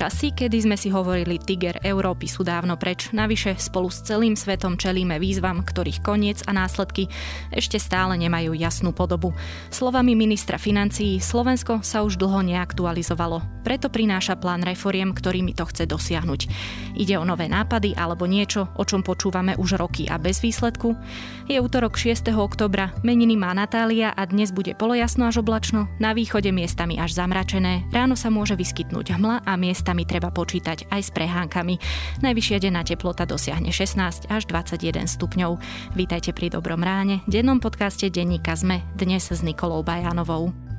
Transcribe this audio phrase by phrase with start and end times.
[0.00, 3.12] Časy, kedy sme si hovorili Tiger Európy sú dávno preč.
[3.12, 7.04] Navyše spolu s celým svetom čelíme výzvam, ktorých koniec a následky
[7.52, 9.36] ešte stále nemajú jasnú podobu.
[9.68, 13.60] Slovami ministra financií, Slovensko sa už dlho neaktualizovalo.
[13.60, 16.48] Preto prináša plán reforiem, ktorými to chce dosiahnuť.
[16.96, 20.96] Ide o nové nápady alebo niečo, o čom počúvame už roky a bez výsledku.
[21.44, 22.32] Je útorok 6.
[22.32, 27.84] oktobra, meniny má Natália a dnes bude polojasno až oblačno, na východe miestami až zamračené.
[27.92, 31.74] Ráno sa môže vyskytnúť hmla a miesta miestami treba počítať aj s prehánkami.
[32.22, 35.58] Najvyššia denná teplota dosiahne 16 až 21 stupňov.
[35.98, 40.69] Vítajte pri Dobrom ráne, dennom podcaste Denníka ZME, dnes s Nikolou Bajanovou.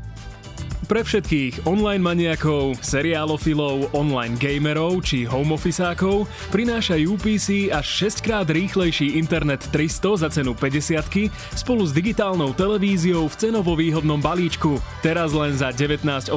[0.92, 8.52] Pre všetkých online maniakov, seriálofilov, online gamerov či home officeákov prináša UPC až 6 krát
[8.52, 14.84] rýchlejší internet 300 za cenu 50 spolu s digitálnou televíziou v cenovo výhodnom balíčku.
[15.00, 16.28] Teraz len za 19,80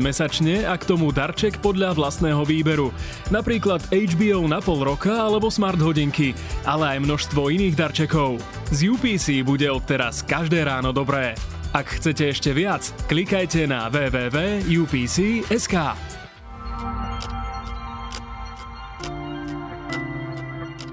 [0.00, 2.96] mesačne a k tomu darček podľa vlastného výberu.
[3.28, 6.32] Napríklad HBO na pol roka alebo smart hodinky,
[6.64, 8.40] ale aj množstvo iných darčekov.
[8.72, 11.36] Z UPC bude odteraz každé ráno dobré.
[11.70, 15.76] Ak chcete ešte viac, klikajte na www.upc.sk.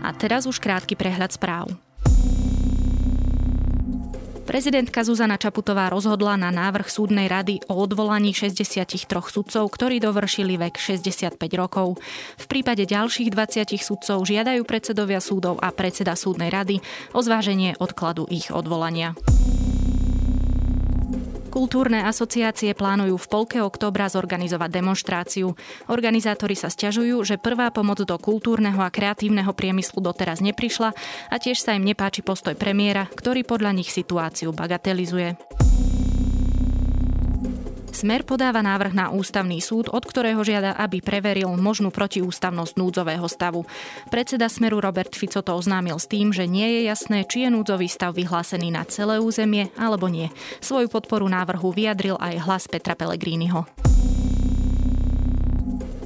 [0.06, 1.74] A teraz už krátky prehľad správ.
[4.46, 10.78] Prezidentka Zuzana Čaputová rozhodla na návrh súdnej rady o odvolaní 63 sudcov, ktorí dovršili vek
[10.78, 11.98] 65 rokov.
[12.38, 16.86] V prípade ďalších 20 sudcov žiadajú predsedovia súdov a predseda súdnej rady
[17.18, 19.18] o zváženie odkladu ich odvolania.
[21.58, 25.58] Kultúrne asociácie plánujú v polke oktobra zorganizovať demonstráciu.
[25.90, 30.94] Organizátori sa stiažujú, že prvá pomoc do kultúrneho a kreatívneho priemyslu doteraz neprišla
[31.34, 35.34] a tiež sa im nepáči postoj premiéra, ktorý podľa nich situáciu bagatelizuje.
[37.98, 43.66] Smer podáva návrh na ústavný súd, od ktorého žiada, aby preveril možnú protiústavnosť núdzového stavu.
[44.14, 47.90] Predseda Smeru Robert Fico to oznámil s tým, že nie je jasné, či je núdzový
[47.90, 50.30] stav vyhlásený na celé územie alebo nie.
[50.62, 53.66] Svoju podporu návrhu vyjadril aj hlas Petra Pellegriniho.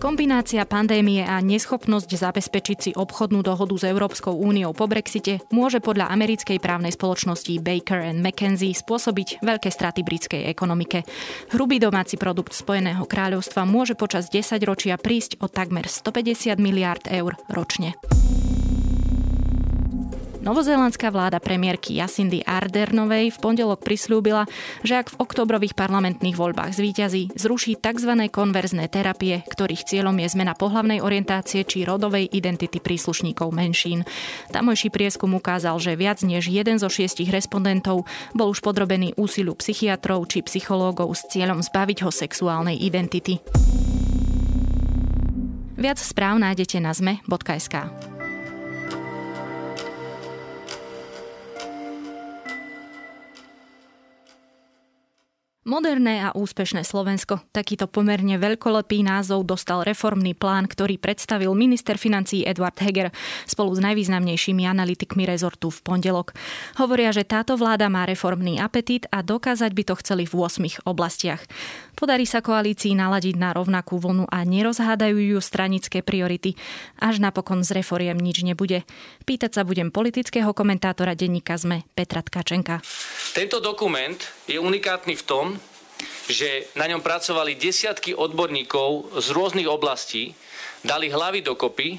[0.01, 6.09] Kombinácia pandémie a neschopnosť zabezpečiť si obchodnú dohodu s Európskou úniou po Brexite môže podľa
[6.09, 11.05] americkej právnej spoločnosti Baker McKenzie spôsobiť veľké straty britskej ekonomike.
[11.53, 17.37] Hrubý domáci produkt Spojeného kráľovstva môže počas 10 ročia prísť o takmer 150 miliárd eur
[17.53, 17.93] ročne.
[20.41, 24.49] Novozélandská vláda premiérky Jacindy Ardernovej v pondelok prislúbila,
[24.81, 28.25] že ak v oktobrových parlamentných voľbách zvíťazí, zruší tzv.
[28.25, 34.01] konverzné terapie, ktorých cieľom je zmena pohlavnej orientácie či rodovej identity príslušníkov menšín.
[34.49, 40.25] Tamojší prieskum ukázal, že viac než jeden zo šiestich respondentov bol už podrobený úsilu psychiatrov
[40.25, 43.37] či psychológov s cieľom zbaviť ho sexuálnej identity.
[45.77, 48.09] Viac správ nájdete na zme.sk.
[55.61, 57.37] Moderné a úspešné Slovensko.
[57.53, 63.13] Takýto pomerne veľkolepý názov dostal reformný plán, ktorý predstavil minister financí Eduard Heger
[63.45, 66.33] spolu s najvýznamnejšími analytikmi rezortu v pondelok.
[66.81, 71.45] Hovoria, že táto vláda má reformný apetít a dokázať by to chceli v 8 oblastiach.
[71.93, 76.57] Podarí sa koalícii naladiť na rovnakú vlnu a nerozhádajú ju stranické priority.
[76.97, 78.81] Až napokon z reforiem nič nebude.
[79.29, 82.81] Pýtať sa budem politického komentátora denníka ZME Petra Tkačenka.
[83.37, 84.17] Tento dokument
[84.49, 85.60] je unikátny v tom,
[86.29, 90.33] že na ňom pracovali desiatky odborníkov z rôznych oblastí,
[90.81, 91.97] dali hlavy dokopy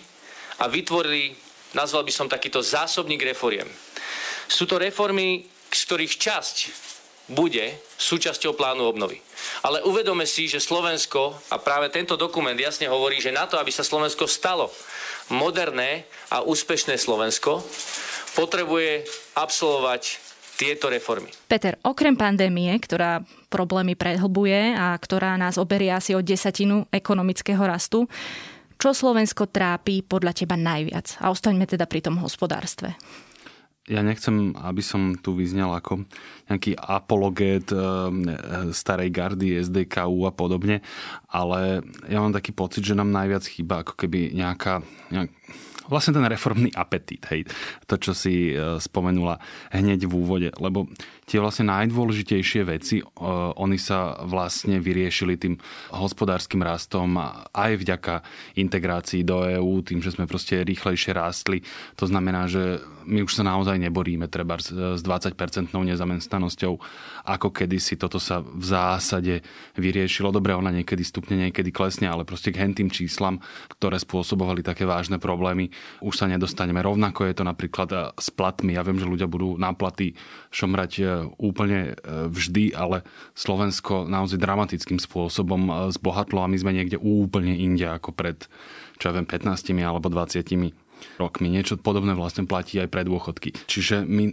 [0.63, 1.35] a vytvorili,
[1.75, 3.69] nazval by som takýto zásobník reforiem.
[4.51, 6.57] Sú to reformy, z ktorých časť
[7.31, 9.23] bude súčasťou plánu obnovy.
[9.63, 13.71] Ale uvedome si, že Slovensko, a práve tento dokument jasne hovorí, že na to, aby
[13.71, 14.69] sa Slovensko stalo
[15.33, 17.63] moderné a úspešné Slovensko,
[18.35, 19.07] potrebuje
[19.39, 20.19] absolvovať
[20.63, 21.35] tieto reformy.
[21.51, 28.07] Peter, okrem pandémie, ktorá problémy prehlbuje a ktorá nás oberie asi o desatinu ekonomického rastu,
[28.79, 31.19] čo Slovensko trápi podľa teba najviac?
[31.23, 32.99] A ostaňme teda pri tom hospodárstve.
[33.91, 36.07] Ja nechcem, aby som tu vyznel ako
[36.47, 37.79] nejaký apologét e,
[38.71, 40.87] starej gardy, SDKU a podobne,
[41.27, 45.31] ale ja mám taký pocit, že nám najviac chýba ako keby nejaká, nejak,
[45.89, 47.41] vlastne ten reformný apetít, hej,
[47.87, 49.39] to, čo si e, spomenula
[49.75, 50.87] hneď v úvode, lebo
[51.33, 53.05] tie vlastne najdôležitejšie veci, e,
[53.57, 55.57] oni sa vlastne vyriešili tým
[55.97, 57.17] hospodárskym rastom
[57.57, 58.21] aj vďaka
[58.61, 61.65] integrácii do EÚ, tým, že sme proste rýchlejšie rástli.
[61.97, 66.73] To znamená, že my už sa naozaj neboríme treba s 20-percentnou nezamestnanosťou,
[67.27, 69.41] ako kedysi toto sa v zásade
[69.75, 70.31] vyriešilo.
[70.31, 73.43] Dobre, ona niekedy stupne, niekedy klesne, ale proste k hentým číslam,
[73.73, 75.73] ktoré spôsobovali také vážne problémy,
[76.05, 76.83] už sa nedostaneme.
[76.83, 78.77] Rovnako je to napríklad e, s platmi.
[78.77, 80.15] Ja viem, že ľudia budú na platy
[80.53, 81.03] šomrať e,
[81.39, 87.87] úplne e, vždy, ale Slovensko naozaj dramatickým spôsobom zbohatlo a my sme niekde úplne inde
[87.87, 88.49] ako pred
[89.03, 90.47] čo ja viem, 15 alebo 20
[91.19, 91.49] rokmi.
[91.53, 93.53] Niečo podobné vlastne platí aj pre dôchodky.
[93.67, 94.33] Čiže my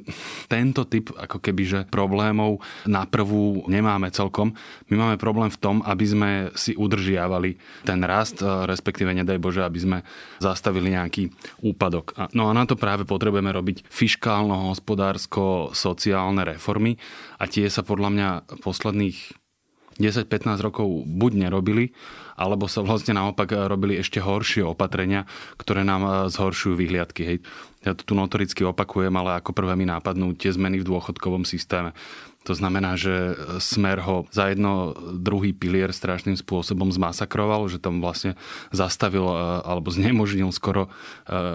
[0.51, 4.53] tento typ ako keby že problémov na prvú nemáme celkom.
[4.89, 9.79] My máme problém v tom, aby sme si udržiavali ten rast, respektíve nedaj Bože, aby
[9.79, 10.03] sme
[10.41, 11.29] zastavili nejaký
[11.63, 12.13] úpadok.
[12.33, 16.97] No a na to práve potrebujeme robiť fiškálno-hospodársko-sociálne reformy
[17.39, 19.38] a tie sa podľa mňa posledných
[19.99, 21.91] 10-15 rokov buď nerobili,
[22.39, 25.27] alebo sa vlastne naopak robili ešte horšie opatrenia,
[25.59, 27.21] ktoré nám e, zhoršujú vyhliadky.
[27.27, 27.37] Hej.
[27.83, 31.91] Ja to tu notoricky opakujem, ale ako prvé mi nápadnú tie zmeny v dôchodkovom systéme.
[32.47, 38.39] To znamená, že Smer ho za jedno druhý pilier strašným spôsobom zmasakroval, že tam vlastne
[38.71, 39.35] zastavil e,
[39.67, 40.89] alebo znemožnil skoro e,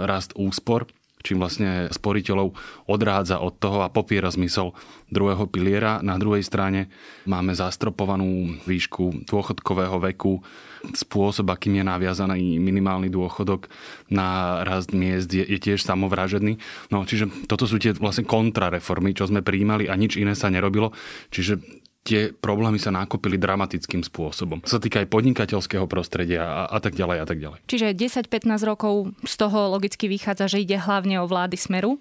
[0.04, 0.84] rast úspor
[1.24, 2.52] čím vlastne sporiteľov
[2.84, 4.76] odrádza od toho a popiera zmysel
[5.08, 6.04] druhého piliera.
[6.04, 6.92] Na druhej strane
[7.24, 10.44] máme zastropovanú výšku dôchodkového veku,
[10.92, 13.72] spôsob, akým je naviazaný minimálny dôchodok
[14.12, 16.60] na rast miest je, je tiež samovražedný.
[16.92, 20.92] No, čiže toto sú tie vlastne kontrareformy, čo sme prijímali a nič iné sa nerobilo.
[21.32, 24.60] Čiže tie problémy sa nakopili dramatickým spôsobom.
[24.60, 27.58] To sa týka aj podnikateľského prostredia a, a tak ďalej a tak ďalej.
[27.64, 27.96] Čiže
[28.28, 31.96] 10-15 rokov z toho logicky vychádza, že ide hlavne o vlády Smeru.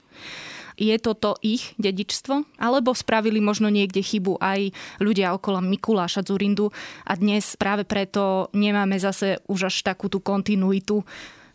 [0.75, 2.59] Je toto ich dedičstvo?
[2.59, 6.73] Alebo spravili možno niekde chybu aj ľudia okolo Mikuláša Zurindu
[7.06, 11.06] a dnes práve preto nemáme zase už až takú tú kontinuitu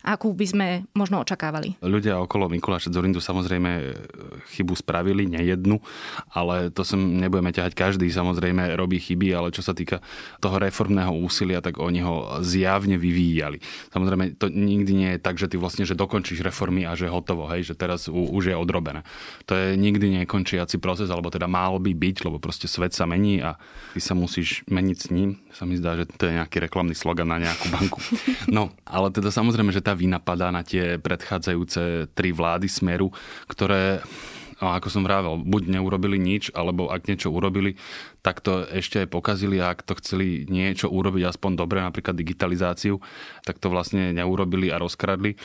[0.03, 1.79] akú by sme možno očakávali.
[1.83, 3.95] Ľudia okolo Mikuláša Zorindu samozrejme
[4.55, 5.83] chybu spravili, nejednu,
[6.33, 7.75] ale to sem nebudeme ťahať.
[7.75, 10.01] Každý samozrejme robí chyby, ale čo sa týka
[10.39, 13.59] toho reformného úsilia, tak oni ho zjavne vyvíjali.
[13.91, 17.49] Samozrejme, to nikdy nie je tak, že ty vlastne že dokončíš reformy a že hotovo,
[17.51, 19.03] hej, že teraz už je odrobené.
[19.49, 23.41] To je nikdy nekončiaci proces, alebo teda mal by byť, lebo proste svet sa mení
[23.41, 23.57] a
[23.97, 25.41] ty sa musíš meniť s ním.
[25.53, 28.01] Sa mi zdá, že to je nejaký reklamný slogan na nejakú banku.
[28.49, 33.09] No, ale teda samozrejme, že tá vina padá na tie predchádzajúce tri vlády Smeru,
[33.49, 34.05] ktoré
[34.59, 37.79] a ako som vravel, buď neurobili nič, alebo ak niečo urobili,
[38.27, 42.99] tak to ešte aj pokazili a ak to chceli niečo urobiť aspoň dobre, napríklad digitalizáciu,
[43.47, 45.39] tak to vlastne neurobili a rozkradli.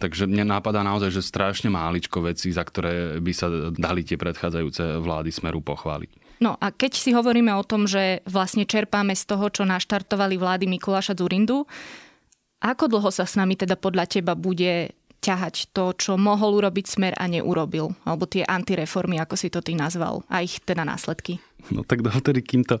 [0.00, 5.04] Takže mne nápadá naozaj, že strašne máličko veci, za ktoré by sa dali tie predchádzajúce
[5.04, 6.40] vlády Smeru pochváliť.
[6.40, 10.64] No a keď si hovoríme o tom, že vlastne čerpáme z toho, čo naštartovali vlády
[10.64, 11.68] Mikuláša Zurindu,
[12.60, 17.12] ako dlho sa s nami teda podľa teba bude ťahať to, čo mohol urobiť smer
[17.18, 17.90] a neurobil?
[18.06, 21.42] Alebo tie antireformy, ako si to ty nazval, a ich teda následky?
[21.66, 22.78] No tak dovtedy, kým to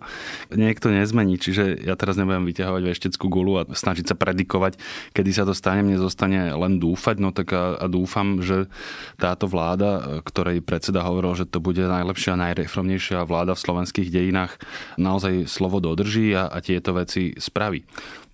[0.54, 1.42] niekto nezmení.
[1.42, 4.78] Čiže ja teraz nebudem vyťahovať vešteckú gulu a snažiť sa predikovať,
[5.10, 5.82] kedy sa to stane.
[5.82, 7.18] Mne zostane len dúfať.
[7.18, 8.70] No tak a, a dúfam, že
[9.18, 14.54] táto vláda, ktorej predseda hovoril, že to bude najlepšia a najreformnejšia vláda v slovenských dejinách,
[15.02, 17.82] naozaj slovo dodrží a, a tieto veci spraví.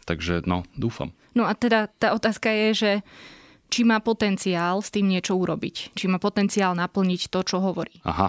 [0.05, 1.17] Takže no, dúfam.
[1.33, 2.93] No a teda tá otázka je, že
[3.73, 5.97] či má potenciál s tým niečo urobiť.
[5.97, 8.05] Či má potenciál naplniť to, čo hovorí.
[8.05, 8.29] Aha,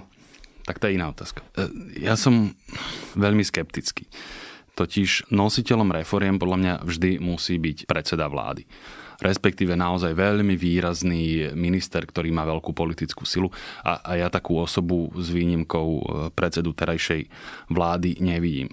[0.63, 1.44] tak to je iná otázka.
[1.59, 1.67] E,
[2.00, 2.55] ja som
[3.19, 4.07] veľmi skeptický.
[4.73, 8.66] Totiž nositeľom reforiem podľa mňa vždy musí byť predseda vlády
[9.23, 13.47] respektíve naozaj veľmi výrazný minister, ktorý má veľkú politickú silu
[13.80, 16.04] a, a ja takú osobu s výnimkou e,
[16.35, 17.31] predsedu terajšej
[17.71, 18.68] vlády nevidím.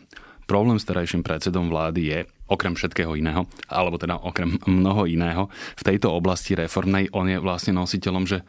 [0.51, 2.19] Problém s terajším predsedom vlády je,
[2.51, 5.47] okrem všetkého iného, alebo teda okrem mnoho iného,
[5.79, 8.43] v tejto oblasti reformnej on je vlastne nositeľom, že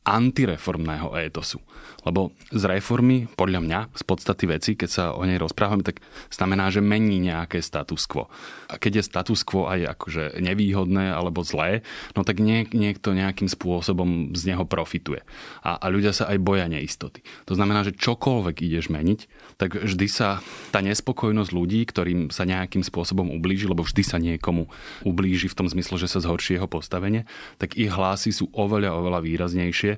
[0.00, 1.60] antireformného étosu.
[2.08, 6.00] Lebo z reformy, podľa mňa, z podstaty veci, keď sa o nej rozprávame, tak
[6.32, 8.32] znamená, že mení nejaké status quo.
[8.72, 11.84] A keď je status quo aj akože nevýhodné alebo zlé,
[12.16, 15.20] no tak niek- niekto nejakým spôsobom z neho profituje.
[15.60, 17.20] A, a ľudia sa aj boja neistoty.
[17.44, 19.20] To znamená, že čokoľvek ideš meniť,
[19.60, 20.40] tak vždy sa
[20.72, 24.72] tá nespokojnosť ľudí, ktorým sa nejakým spôsobom ublíži, lebo vždy sa niekomu
[25.04, 27.28] ublíži v tom zmysle, že sa zhorší jeho postavenie,
[27.60, 29.89] tak ich hlasy sú oveľa, oveľa výraznejšie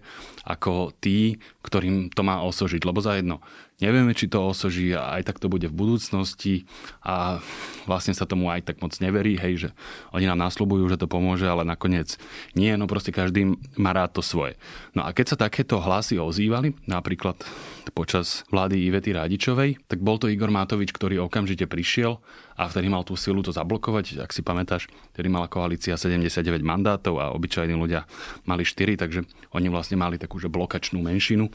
[0.46, 2.86] ako tí, ktorým to má osožiť.
[2.86, 3.42] Lebo za jedno,
[3.82, 6.64] nevieme, či to osoží a aj tak to bude v budúcnosti.
[7.02, 7.42] A
[7.84, 9.68] vlastne sa tomu aj tak moc neverí, hej, že
[10.14, 12.14] oni nám nasľubujú, že to pomôže, ale nakoniec
[12.54, 14.54] nie, no proste každý má rád to svoje.
[14.94, 17.42] No a keď sa takéto hlasy ozývali, napríklad
[17.90, 22.22] počas vlády Ivety Radičovej, tak bol to Igor Matovič, ktorý okamžite prišiel
[22.54, 24.86] a vtedy mal tú silu to zablokovať, ak si pamätáš,
[25.16, 28.06] vtedy mala koalícia 79 mandátov a obyčajní ľudia
[28.46, 31.50] mali 4, takže oni vlastne mali takú že blokačnú menšinu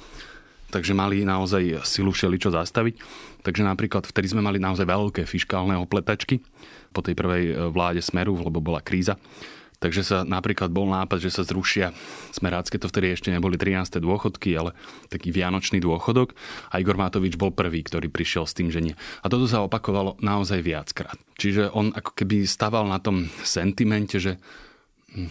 [0.71, 2.95] takže mali naozaj silu všeličo zastaviť.
[3.43, 6.43] Takže napríklad vtedy sme mali naozaj veľké fiskálne opletačky
[6.91, 9.15] po tej prvej e, vláde Smeru, lebo bola kríza.
[9.77, 11.93] Takže sa napríklad bol nápad, že sa zrušia
[12.33, 14.01] smerácké, to vtedy ešte neboli 13.
[14.01, 14.73] dôchodky, ale
[15.13, 16.33] taký vianočný dôchodok.
[16.73, 18.97] A Igor Matovič bol prvý, ktorý prišiel s tým, že nie.
[19.21, 21.13] A toto sa opakovalo naozaj viackrát.
[21.37, 24.41] Čiže on ako keby staval na tom sentimente, že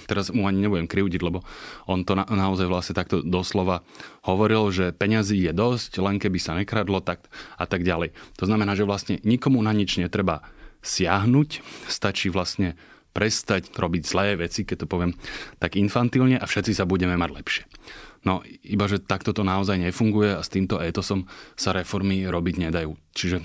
[0.08, 1.44] teraz mu ani nebudem krivdiť, lebo
[1.86, 3.84] on to na, naozaj vlastne takto doslova
[4.24, 7.28] hovoril, že peňazí je dosť, len keby sa nekradlo tak
[7.60, 8.16] a tak ďalej.
[8.40, 10.42] To znamená, že vlastne nikomu na nič netreba
[10.80, 12.74] siahnuť, stačí vlastne
[13.16, 15.16] prestať robiť zlé veci, keď to poviem
[15.56, 17.64] tak infantilne a všetci sa budeme mať lepšie.
[18.28, 21.24] No iba, že takto to naozaj nefunguje a s týmto étosom
[21.56, 22.92] sa reformy robiť nedajú.
[23.16, 23.40] Čiže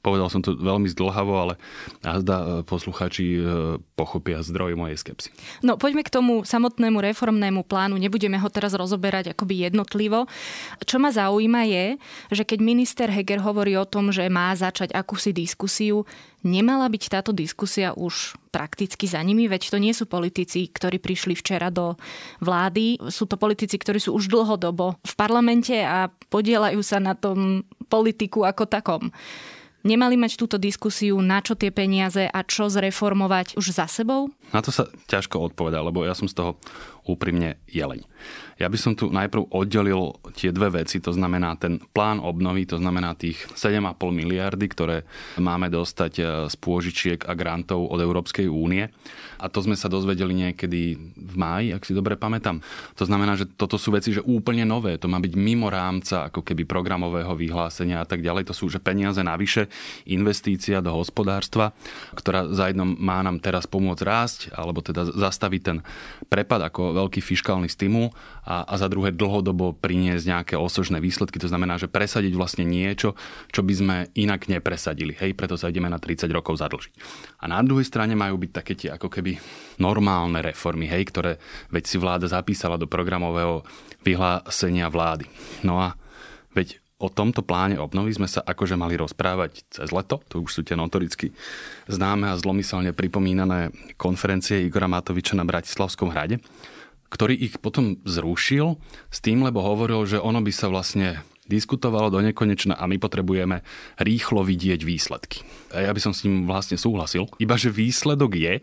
[0.00, 1.54] Povedal som to veľmi zdlhavo, ale
[2.00, 3.40] azda e, posluchači e,
[3.92, 5.28] pochopia zdroj mojej skepsy.
[5.60, 8.00] No poďme k tomu samotnému reformnému plánu.
[8.00, 10.24] Nebudeme ho teraz rozoberať akoby jednotlivo.
[10.88, 11.86] Čo ma zaujíma je,
[12.32, 16.08] že keď minister Heger hovorí o tom, že má začať akúsi diskusiu,
[16.40, 21.36] nemala byť táto diskusia už prakticky za nimi, veď to nie sú politici, ktorí prišli
[21.36, 21.94] včera do
[22.40, 27.68] vlády, sú to politici, ktorí sú už dlhodobo v parlamente a podielajú sa na tom
[27.92, 29.12] politiku ako takom
[29.84, 34.32] nemali mať túto diskusiu, na čo tie peniaze a čo zreformovať už za sebou?
[34.50, 36.50] Na to sa ťažko odpovedá, lebo ja som z toho
[37.06, 38.04] úprimne jeleň.
[38.60, 42.76] Ja by som tu najprv oddelil tie dve veci, to znamená ten plán obnovy, to
[42.76, 45.08] znamená tých 7,5 miliardy, ktoré
[45.40, 48.92] máme dostať e, z pôžičiek a grantov od Európskej únie.
[49.40, 52.60] A to sme sa dozvedeli niekedy v máji, ak si dobre pamätám.
[53.00, 55.00] To znamená, že toto sú veci, že úplne nové.
[55.00, 58.52] To má byť mimo rámca ako keby programového vyhlásenia a tak ďalej.
[58.52, 59.72] To sú že peniaze navyše,
[60.04, 61.72] investícia do hospodárstva,
[62.12, 65.84] ktorá za jednom má nám teraz pomôcť rásť, alebo teda zastaviť ten
[66.32, 68.14] prepad ako veľký fiskálny stimul
[68.48, 71.36] a, a za druhé dlhodobo priniesť nejaké osožné výsledky.
[71.36, 73.12] To znamená, že presadiť vlastne niečo,
[73.52, 75.12] čo by sme inak nepresadili.
[75.20, 76.92] Hej, preto sa ideme na 30 rokov zadlžiť.
[77.42, 79.36] A na druhej strane majú byť také tie ako keby
[79.76, 81.36] normálne reformy, hej, ktoré
[81.68, 83.64] veď si vláda zapísala do programového
[84.00, 85.28] vyhlásenia vlády.
[85.66, 85.96] No a
[86.56, 90.20] veď o tomto pláne obnovy sme sa akože mali rozprávať cez leto.
[90.30, 91.32] To už sú tie notoricky
[91.88, 96.38] známe a zlomyselne pripomínané konferencie Igora Matoviča na Bratislavskom hrade
[97.10, 98.78] ktorý ich potom zrušil
[99.10, 103.66] s tým, lebo hovoril, že ono by sa vlastne diskutovalo do nekonečna a my potrebujeme
[103.98, 105.42] rýchlo vidieť výsledky.
[105.74, 107.26] A ja by som s ním vlastne súhlasil.
[107.42, 108.54] Iba že výsledok je,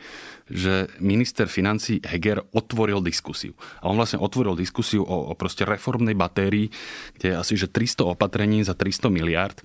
[0.47, 3.53] že minister financí Heger otvoril diskusiu.
[3.83, 6.71] A on vlastne otvoril diskusiu o, o proste reformnej batérii,
[7.19, 9.57] kde je asi že 300 opatrení za 300 miliard.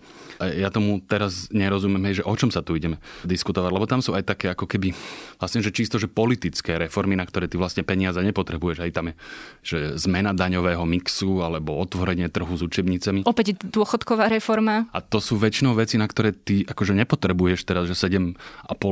[0.42, 4.16] A ja tomu teraz nerozumiem, že o čom sa tu ideme diskutovať, lebo tam sú
[4.16, 4.90] aj také ako keby
[5.38, 8.78] vlastne, že čisto, že politické reformy, na ktoré ty vlastne peniaze nepotrebuješ.
[8.82, 9.14] Aj tam je,
[9.62, 13.22] že zmena daňového mixu alebo otvorenie trhu s učebnicami.
[13.22, 14.90] Opäť dôchodková reforma.
[14.90, 18.34] A to sú väčšinou veci, na ktoré ty akože nepotrebuješ teraz, že 7,5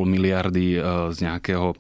[0.06, 0.78] miliardy e,
[1.10, 1.74] z nejakého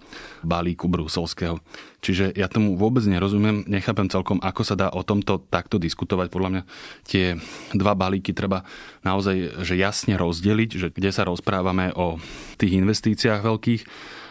[0.44, 1.60] balíku bruselského.
[2.00, 6.32] Čiže ja tomu vôbec nerozumiem, nechápem celkom, ako sa dá o tomto takto diskutovať.
[6.32, 6.62] Podľa mňa
[7.04, 7.36] tie
[7.76, 8.64] dva balíky treba
[9.04, 12.16] naozaj že jasne rozdeliť, že kde sa rozprávame o
[12.56, 13.82] tých investíciách veľkých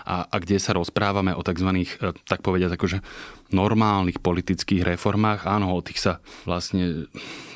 [0.10, 1.70] a, a kde sa rozprávame o tzv.
[1.70, 1.86] E,
[2.26, 2.98] tak povediať akože
[3.54, 5.46] normálnych politických reformách.
[5.46, 6.14] Áno, o tých sa
[6.50, 7.06] vlastne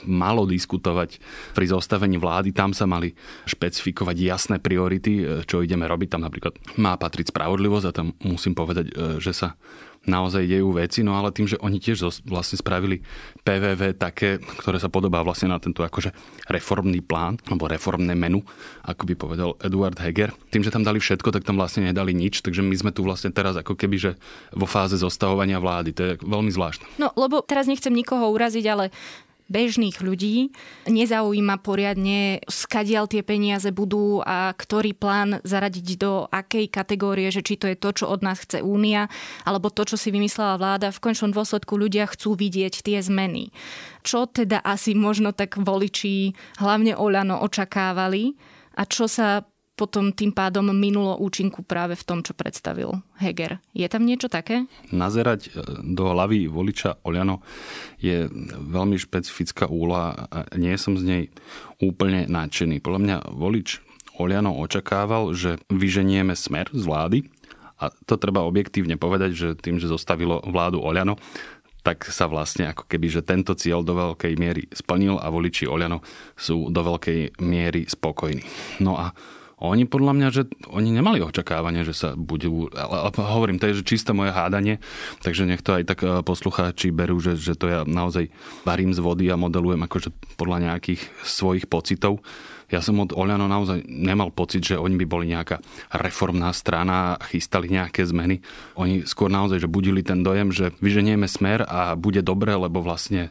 [0.05, 1.17] malo diskutovať
[1.57, 2.53] pri zostavení vlády.
[2.53, 3.17] Tam sa mali
[3.49, 6.13] špecifikovať jasné priority, e, čo ideme robiť.
[6.13, 9.57] Tam napríklad má patriť spravodlivosť a tam musím povedať, e, že sa
[10.03, 13.03] naozaj dejú veci, no ale tým, že oni tiež vlastne spravili
[13.47, 16.11] PVV také, ktoré sa podobá vlastne na tento akože
[16.51, 18.43] reformný plán, alebo reformné menu,
[18.83, 20.35] ako by povedal Eduard Heger.
[20.51, 23.31] Tým, že tam dali všetko, tak tam vlastne nedali nič, takže my sme tu vlastne
[23.31, 24.11] teraz ako keby, že
[24.51, 25.89] vo fáze zostavovania vlády.
[25.95, 26.85] To je veľmi zvláštne.
[26.99, 28.91] No, lebo teraz nechcem nikoho uraziť, ale
[29.53, 30.49] bežných ľudí
[30.89, 37.61] nezaujíma poriadne, skadiaľ tie peniaze budú a ktorý plán zaradiť do akej kategórie, že či
[37.61, 39.13] to je to, čo od nás chce Únia,
[39.45, 40.89] alebo to, čo si vymyslela vláda.
[40.89, 43.53] V končnom dôsledku ľudia chcú vidieť tie zmeny.
[44.01, 48.33] Čo teda asi možno tak voliči, hlavne Oľano, očakávali
[48.73, 53.57] a čo sa potom tým pádom minulo účinku práve v tom, čo predstavil Heger.
[53.73, 54.69] Je tam niečo také?
[54.93, 55.51] Nazerať e,
[55.81, 57.41] do hlavy voliča Oliano
[57.97, 61.23] je veľmi špecifická úloha a nie som z nej
[61.81, 62.85] úplne nadšený.
[62.85, 63.81] Podľa mňa volič
[64.21, 67.19] Oliano očakával, že vyženieme smer z vlády
[67.81, 71.17] a to treba objektívne povedať, že tým, že zostavilo vládu Oliano,
[71.83, 75.99] tak sa vlastne ako keby, že tento cieľ do veľkej miery splnil a voliči Oliano
[76.37, 78.45] sú do veľkej miery spokojní.
[78.79, 79.11] No a
[79.63, 83.87] oni podľa mňa, že oni nemali očakávanie, že sa budú, ale, hovorím, to je že
[83.87, 84.83] čisté moje hádanie,
[85.23, 88.27] takže nech to aj tak e, poslucháči berú, že, že to ja naozaj
[88.67, 92.19] varím z vody a modelujem akože podľa nejakých svojich pocitov.
[92.73, 95.61] Ja som od Oľano naozaj nemal pocit, že oni by boli nejaká
[95.93, 98.41] reformná strana a chystali nejaké zmeny.
[98.73, 103.29] Oni skôr naozaj, že budili ten dojem, že vyženieme smer a bude dobre, lebo vlastne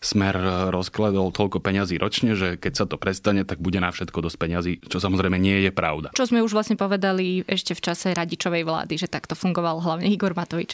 [0.00, 0.32] smer
[0.72, 4.72] rozkladol toľko peňazí ročne, že keď sa to prestane, tak bude na všetko dosť peňazí,
[4.88, 6.16] čo samozrejme nie je pravda.
[6.16, 10.32] Čo sme už vlastne povedali ešte v čase radičovej vlády, že takto fungoval hlavne Igor
[10.32, 10.72] Matovič.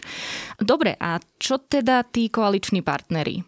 [0.63, 3.43] Dobre, a čo teda tí koaliční partnery?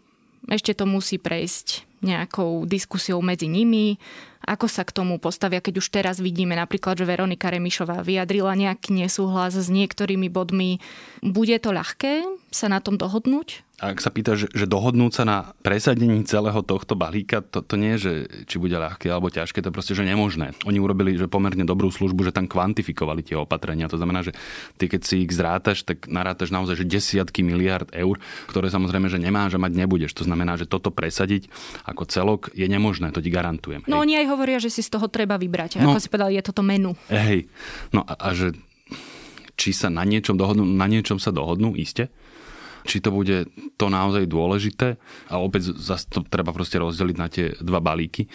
[0.51, 3.95] Ešte to musí prejsť nejakou diskusiou medzi nimi,
[4.43, 8.95] ako sa k tomu postavia, keď už teraz vidíme napríklad, že Veronika Remišová vyjadrila nejaký
[8.95, 10.79] nesúhlas s niektorými bodmi.
[11.19, 13.69] Bude to ľahké sa na tom dohodnúť?
[13.79, 17.95] ak sa pýta, že, že dohodnúť sa na presadení celého tohto balíka, to, to nie
[17.95, 18.11] je, že
[18.51, 20.51] či bude ľahké alebo ťažké, to je proste, že nemožné.
[20.67, 23.87] Oni urobili že pomerne dobrú službu, že tam kvantifikovali tie opatrenia.
[23.87, 24.35] To znamená, že
[24.75, 28.19] ty keď si ich zrátaš, tak narátaš naozaj že desiatky miliard eur,
[28.51, 30.11] ktoré samozrejme, že nemáš a mať nebudeš.
[30.19, 31.47] To znamená, že toto presadiť
[31.87, 33.87] ako celok je nemožné, to ti garantujem.
[33.87, 34.03] No hej.
[34.03, 35.81] oni aj hovoria, že si z toho treba vybrať.
[35.81, 36.93] No, ako si povedal, je toto menu.
[37.09, 37.49] Hej,
[37.91, 38.53] no a, a že
[39.59, 42.07] či sa na niečom dohodnú, na niečom sa dohodnú, iste?
[42.87, 44.95] Či to bude to naozaj dôležité?
[45.27, 48.31] A opäť zase to treba proste rozdeliť na tie dva balíky.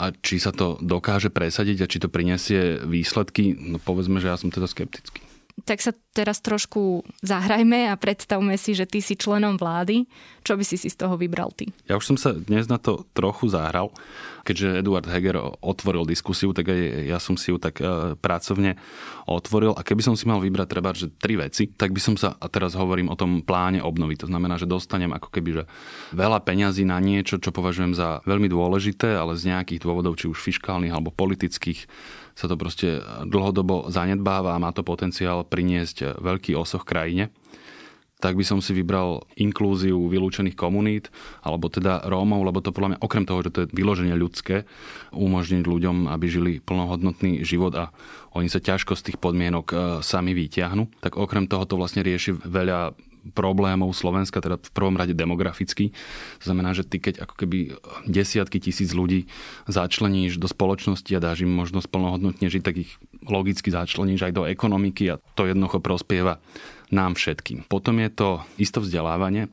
[0.00, 4.40] A či sa to dokáže presadiť a či to prinesie výsledky, no povedzme, že ja
[4.40, 5.31] som teda skeptický
[5.62, 10.04] tak sa teraz trošku zahrajme a predstavme si, že ty si členom vlády.
[10.42, 11.70] Čo by si si z toho vybral ty?
[11.86, 13.94] Ja už som sa dnes na to trochu zahral.
[14.42, 18.74] Keďže Eduard Heger otvoril diskusiu, tak aj ja som si ju tak e, pracovne
[19.30, 19.70] otvoril.
[19.78, 22.50] A keby som si mal vybrať treba, že tri veci, tak by som sa, a
[22.50, 24.18] teraz hovorím o tom pláne obnovy.
[24.18, 25.64] To znamená, že dostanem ako keby že
[26.10, 30.42] veľa peňazí na niečo, čo považujem za veľmi dôležité, ale z nejakých dôvodov, či už
[30.42, 31.86] fiskálnych alebo politických,
[32.32, 37.30] sa to proste dlhodobo zanedbáva a má to potenciál priniesť veľký osoch krajine.
[38.22, 41.10] Tak by som si vybral inklúziu vylúčených komunít,
[41.42, 44.62] alebo teda Rómov, lebo to podľa mňa, okrem toho, že to je vyloženie ľudské,
[45.10, 47.90] umožniť ľuďom, aby žili plnohodnotný život a
[48.38, 52.38] oni sa ťažko z tých podmienok e, sami vyťahnu, tak okrem toho to vlastne rieši
[52.46, 52.94] veľa
[53.30, 55.94] problémov Slovenska, teda v prvom rade demograficky.
[56.42, 57.58] To znamená, že ty keď ako keby
[58.10, 59.30] desiatky tisíc ľudí
[59.70, 62.90] začleníš do spoločnosti a dáš im možnosť plnohodnotne žiť, tak ich
[63.22, 66.42] logicky začleníš aj do ekonomiky a to jednoducho prospieva
[66.90, 67.64] nám všetkým.
[67.70, 69.48] Potom je to isto vzdelávanie.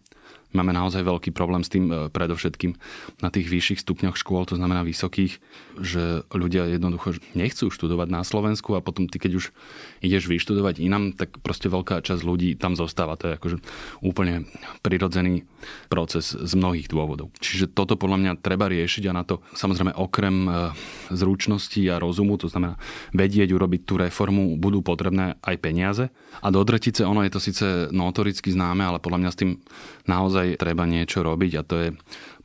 [0.50, 2.74] Máme naozaj veľký problém s tým e, predovšetkým
[3.22, 5.38] na tých vyšších stupňoch škôl, to znamená vysokých,
[5.78, 9.46] že ľudia jednoducho nechcú študovať na Slovensku a potom ty, keď už
[10.02, 13.14] ideš vyštudovať inám, tak proste veľká časť ľudí tam zostáva.
[13.22, 13.58] To je akože
[14.02, 14.50] úplne
[14.82, 15.46] prirodzený
[15.86, 17.30] proces z mnohých dôvodov.
[17.38, 20.52] Čiže toto podľa mňa treba riešiť a na to samozrejme okrem e,
[21.14, 22.82] zručnosti a rozumu, to znamená
[23.14, 26.10] vedieť urobiť tú reformu, budú potrebné aj peniaze.
[26.42, 29.52] A do drtice ono je to síce notoricky známe, ale podľa mňa s tým
[30.10, 31.90] naozaj treba niečo robiť a to je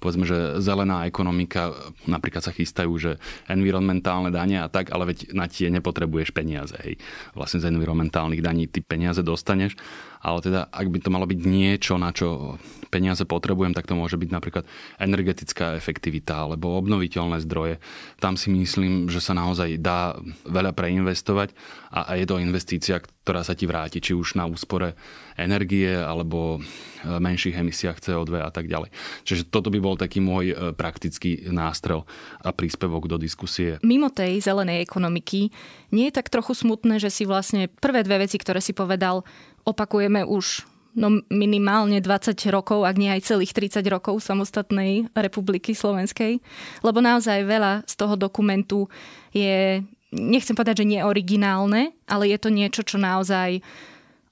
[0.05, 1.73] povedzme, že zelená ekonomika,
[2.05, 3.17] napríklad sa chystajú, že
[3.49, 6.77] environmentálne dania a tak, ale veď na tie nepotrebuješ peniaze.
[6.85, 7.01] Hej.
[7.33, 9.81] Vlastne z environmentálnych daní ty peniaze dostaneš,
[10.21, 12.61] ale teda ak by to malo byť niečo, na čo
[12.95, 14.65] peniaze potrebujem, tak to môže byť napríklad
[15.03, 17.83] energetická efektivita alebo obnoviteľné zdroje.
[18.23, 20.15] Tam si myslím, že sa naozaj dá
[20.47, 21.51] veľa preinvestovať
[21.91, 24.95] a, je to investícia, ktorá sa ti vráti, či už na úspore
[25.35, 28.95] energie alebo e, menších emisiách CO2 a tak ďalej.
[29.27, 32.07] Čiže toto by bol taký môj e, praktický nástrel
[32.45, 33.83] a príspevok do diskusie.
[33.83, 35.51] Mimo tej zelenej ekonomiky
[35.91, 39.27] nie je tak trochu smutné, že si vlastne prvé dve veci, ktoré si povedal,
[39.65, 46.39] opakujeme už no minimálne 20 rokov, ak nie aj celých 30 rokov samostatnej republiky slovenskej.
[46.87, 48.87] Lebo naozaj veľa z toho dokumentu
[49.35, 49.83] je
[50.15, 53.59] nechcem povedať, že neoriginálne, ale je to niečo, čo naozaj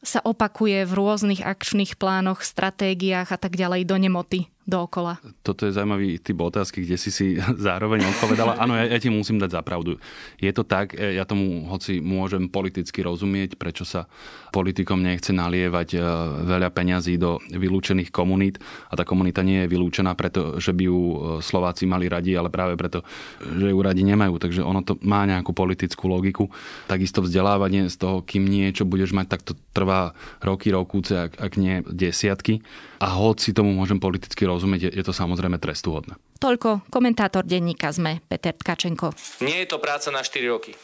[0.03, 5.19] sa opakuje v rôznych akčných plánoch, stratégiách a tak ďalej do nemoty dookola?
[5.43, 7.27] Toto je zaujímavý typ otázky, kde si si
[7.69, 8.59] zároveň odpovedala.
[8.63, 9.99] Áno, ja, ja ti musím dať zapravdu.
[10.39, 14.07] Je to tak, e, ja tomu hoci môžem politicky rozumieť, prečo sa
[14.55, 15.99] politikom nechce nalievať e,
[16.47, 21.01] veľa peňazí do vylúčených komunít a tá komunita nie je vylúčená preto, že by ju
[21.01, 23.03] e, Slováci mali radi, ale práve preto,
[23.43, 24.39] že ju radi nemajú.
[24.39, 26.53] Takže ono to má nejakú politickú logiku.
[26.87, 31.53] Takisto vzdelávanie z toho, kým niečo budeš mať, tak to trvá roky, rokúce, ak, ak
[31.59, 32.61] nie desiatky.
[33.03, 36.17] A hoci tomu môžem politicky rozumieť, je, je to samozrejme trestuhodné.
[36.39, 39.17] Toľko komentátor denníka ZME Peter Tkačenko.
[39.41, 40.77] Nie je to práca na 4 roky.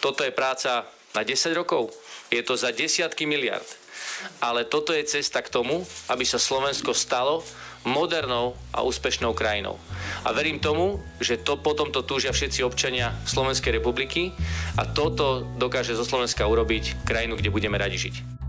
[0.00, 1.92] Toto je práca na 10 rokov.
[2.32, 3.66] Je to za desiatky miliard.
[4.40, 7.44] Ale toto je cesta k tomu, aby sa Slovensko stalo
[7.84, 9.80] modernou a úspešnou krajinou.
[10.24, 14.36] A verím tomu, že to potom to túžia všetci občania Slovenskej republiky
[14.76, 18.39] a toto dokáže zo Slovenska urobiť krajinu, kde budeme radi žiť.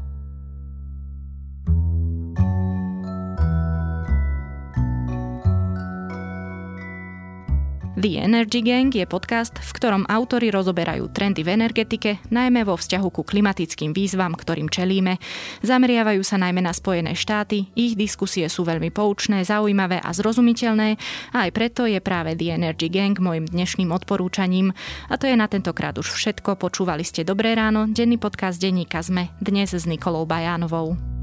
[8.01, 13.13] The Energy Gang je podcast, v ktorom autory rozoberajú trendy v energetike, najmä vo vzťahu
[13.13, 15.21] ku klimatickým výzvam, ktorým čelíme.
[15.61, 20.97] Zameriavajú sa najmä na Spojené štáty, ich diskusie sú veľmi poučné, zaujímavé a zrozumiteľné
[21.29, 24.73] a aj preto je práve The Energy Gang môjim dnešným odporúčaním.
[25.05, 26.57] A to je na tentokrát už všetko.
[26.57, 31.20] Počúvali ste Dobré ráno, denný podcast denníka ZME, dnes s Nikolou Bajánovou.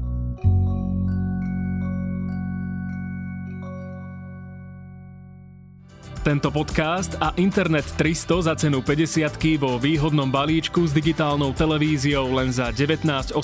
[6.19, 12.51] Tento podcast a Internet 300 za cenu 50 vo výhodnom balíčku s digitálnou televíziou len
[12.51, 13.39] za 19,80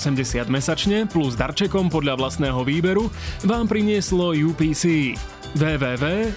[0.51, 3.07] mesačne plus darčekom podľa vlastného výberu
[3.47, 5.15] vám prinieslo UPC.
[5.55, 6.35] www.upc.sk